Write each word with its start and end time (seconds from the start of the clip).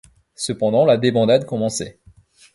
Cependant, 0.33 0.83
la 0.83 0.97
débandade 0.97 1.45
commençait. 1.45 1.99